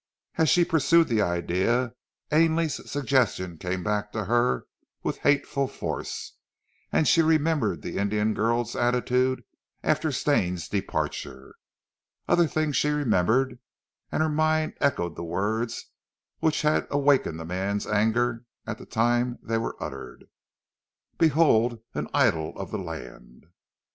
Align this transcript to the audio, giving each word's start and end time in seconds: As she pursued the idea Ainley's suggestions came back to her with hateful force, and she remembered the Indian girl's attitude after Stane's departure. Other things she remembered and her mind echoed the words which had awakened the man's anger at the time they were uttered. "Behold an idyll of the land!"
As 0.35 0.49
she 0.49 0.65
pursued 0.65 1.09
the 1.09 1.21
idea 1.21 1.93
Ainley's 2.31 2.89
suggestions 2.89 3.59
came 3.61 3.83
back 3.83 4.11
to 4.13 4.25
her 4.25 4.65
with 5.03 5.19
hateful 5.19 5.67
force, 5.67 6.37
and 6.91 7.07
she 7.07 7.21
remembered 7.21 7.83
the 7.83 7.99
Indian 7.99 8.33
girl's 8.33 8.75
attitude 8.75 9.43
after 9.83 10.11
Stane's 10.11 10.67
departure. 10.67 11.53
Other 12.27 12.47
things 12.47 12.75
she 12.77 12.89
remembered 12.89 13.59
and 14.11 14.23
her 14.23 14.27
mind 14.29 14.73
echoed 14.81 15.15
the 15.15 15.23
words 15.23 15.91
which 16.39 16.63
had 16.63 16.87
awakened 16.89 17.39
the 17.39 17.45
man's 17.45 17.85
anger 17.85 18.45
at 18.65 18.79
the 18.79 18.87
time 18.87 19.37
they 19.43 19.59
were 19.59 19.75
uttered. 19.79 20.25
"Behold 21.19 21.79
an 21.93 22.07
idyll 22.11 22.57
of 22.57 22.71
the 22.71 22.79
land!" 22.79 23.45